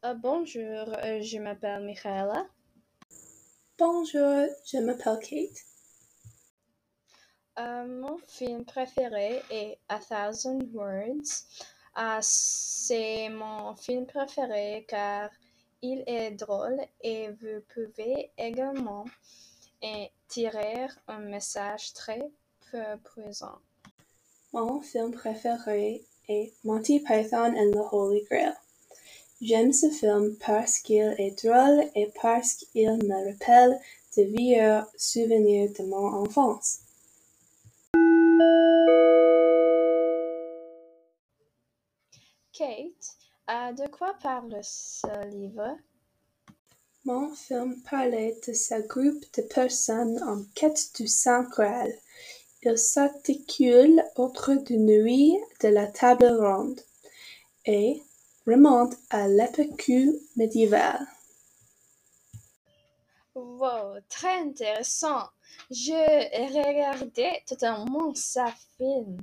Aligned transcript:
Bonjour, 0.00 0.62
euh, 0.62 1.20
je 1.22 1.38
m'appelle 1.38 1.82
Michaela. 1.82 2.46
Bonjour, 3.76 4.46
je 4.64 4.78
m'appelle 4.78 5.18
Kate. 5.18 5.64
Euh, 7.58 7.84
mon 7.84 8.16
film 8.28 8.64
préféré 8.64 9.42
est 9.50 9.76
A 9.88 9.98
Thousand 9.98 10.60
Words. 10.72 11.42
Euh, 11.98 12.18
c'est 12.20 13.28
mon 13.28 13.74
film 13.74 14.06
préféré 14.06 14.86
car 14.88 15.30
il 15.82 16.04
est 16.06 16.30
drôle 16.30 16.80
et 17.00 17.30
vous 17.30 17.60
pouvez 17.74 18.30
également 18.38 19.04
en 19.82 20.06
tirer 20.28 20.86
un 21.08 21.18
message 21.18 21.92
très 21.92 22.30
puissant. 23.02 23.58
Mon 24.52 24.80
film 24.80 25.10
préféré 25.10 26.06
est 26.28 26.52
Monty 26.62 27.00
Python 27.00 27.52
and 27.56 27.72
the 27.72 27.92
Holy 27.92 28.22
Grail. 28.30 28.54
J'aime 29.40 29.72
ce 29.72 29.88
film 29.88 30.36
parce 30.44 30.80
qu'il 30.80 31.14
est 31.16 31.44
drôle 31.44 31.84
et 31.94 32.10
parce 32.20 32.54
qu'il 32.54 32.90
me 32.90 33.30
rappelle 33.30 33.78
de 34.16 34.22
vieux 34.24 34.82
souvenirs 34.96 35.70
de 35.78 35.84
mon 35.84 36.24
enfance. 36.24 36.80
Kate, 42.52 43.16
euh, 43.48 43.72
de 43.74 43.88
quoi 43.88 44.14
parle 44.20 44.58
ce 44.60 45.28
livre? 45.28 45.78
Mon 47.04 47.32
film 47.36 47.80
parlait 47.88 48.36
de 48.44 48.52
ce 48.52 48.84
groupe 48.88 49.24
de 49.36 49.42
personnes 49.42 50.20
en 50.24 50.42
quête 50.56 50.90
du 50.96 51.06
Saint 51.06 51.44
Graal. 51.44 51.92
Il 52.62 52.76
s'articule 52.76 54.02
autour 54.16 54.56
du 54.64 54.78
nuit 54.78 55.36
de 55.62 55.68
la 55.68 55.86
table 55.86 56.26
ronde 56.26 56.80
et 57.64 58.02
remonte 58.48 58.94
à 59.10 59.28
l'époque 59.28 59.90
médiévale. 60.36 61.06
Wow, 63.34 64.00
très 64.08 64.40
intéressant. 64.40 65.28
Je 65.70 65.92
regardais 65.92 67.42
totalement 67.46 68.14
ce 68.14 68.40
film. 68.76 69.18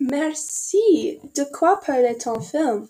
Merci. 0.00 1.20
De 1.34 1.44
quoi 1.44 1.80
parlait 1.80 2.16
ton 2.16 2.40
film? 2.40 2.88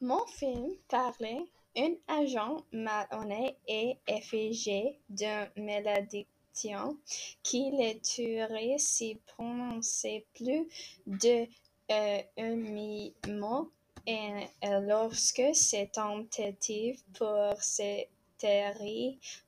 Mon 0.00 0.24
film 0.26 0.72
parlait 0.88 1.44
un 1.76 1.94
agent 2.08 2.56
malhonnête 2.72 3.56
et 3.68 3.98
effigé 4.06 4.98
d'une 5.08 5.48
malédiction 5.56 6.96
qui 7.42 7.70
le 7.72 7.98
tuerait 8.00 8.76
s'il 8.78 9.18
prononçait 9.18 10.24
plus 10.34 10.68
de 11.06 11.46
un 11.90 12.56
mi-mot 12.56 13.70
et 14.06 14.48
lorsque 14.62 15.54
ses 15.54 15.88
tentatives 15.88 17.00
pour 17.16 17.54
se 17.60 18.04
taire 18.38 18.78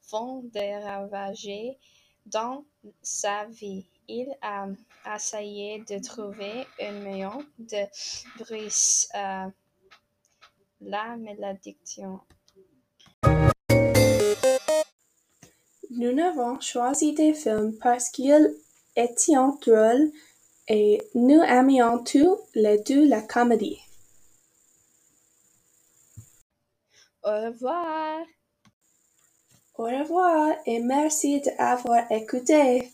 font 0.03 0.43
des 0.53 0.77
ravages 0.77 1.77
dans 2.27 2.65
sa 3.03 3.45
vie, 3.47 3.87
il 4.09 4.35
a 4.43 4.67
essayé 5.15 5.85
de 5.89 6.03
trouver 6.03 6.67
un 6.81 6.93
moyen 6.93 7.39
de 7.59 7.85
briser 8.39 9.09
euh, 9.15 9.49
la 10.81 11.17
malédiction. 11.17 12.21
Nous 15.91 16.19
avons 16.19 16.61
choisi 16.61 17.15
des 17.15 17.33
films 17.33 17.77
parce 17.81 18.11
qu'ils 18.11 18.55
étaient 18.95 19.33
drôles 19.35 20.11
et 20.69 21.01
nous 21.15 21.43
aimions 21.43 22.03
tous 22.03 22.39
les 22.55 22.79
deux 22.79 23.07
la 23.09 23.23
comédie. 23.23 23.79
Au 27.23 27.31
revoir. 27.31 28.25
Au 29.75 29.85
revoir 29.85 30.57
et 30.65 30.81
merci 30.81 31.41
d'avoir 31.41 32.11
écouté. 32.11 32.91